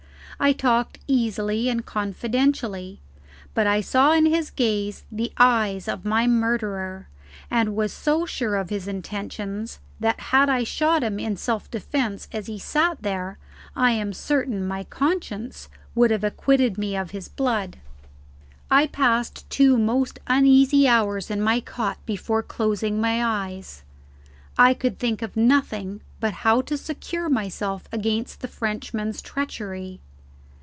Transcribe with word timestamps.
I 0.43 0.53
talked 0.53 0.97
easily 1.05 1.69
and 1.69 1.85
confidentially, 1.85 2.99
but 3.53 3.67
I 3.67 3.79
saw 3.81 4.11
in 4.11 4.25
his 4.25 4.49
gaze 4.49 5.03
the 5.11 5.31
eyes 5.37 5.87
of 5.87 6.03
my 6.03 6.25
murderer, 6.25 7.07
and 7.51 7.75
was 7.75 7.93
so 7.93 8.25
sure 8.25 8.55
of 8.55 8.71
his 8.71 8.87
intentions 8.87 9.77
that 9.99 10.19
had 10.19 10.49
I 10.49 10.63
shot 10.63 11.03
him 11.03 11.19
in 11.19 11.37
self 11.37 11.69
defence, 11.69 12.27
as 12.33 12.47
he 12.47 12.57
sat 12.57 13.03
there, 13.03 13.37
I 13.75 13.91
am 13.91 14.13
certain 14.13 14.67
my 14.67 14.83
conscience 14.83 15.69
would 15.93 16.09
have 16.09 16.23
acquitted 16.23 16.75
me 16.75 16.97
of 16.97 17.11
his 17.11 17.29
blood. 17.29 17.77
I 18.71 18.87
passed 18.87 19.47
two 19.47 19.77
most 19.77 20.17
uneasy 20.25 20.87
hours 20.87 21.29
in 21.29 21.39
my 21.39 21.59
cot 21.59 21.99
before 22.07 22.41
closing 22.41 22.99
my 22.99 23.23
eyes. 23.23 23.83
I 24.57 24.73
could 24.73 24.97
think 24.97 25.21
of 25.21 25.37
nothing 25.37 26.01
but 26.19 26.33
how 26.41 26.61
to 26.61 26.77
secure 26.79 27.29
myself 27.29 27.87
against 27.93 28.41
the 28.41 28.47
Frenchman's 28.47 29.21
treachery. 29.21 29.99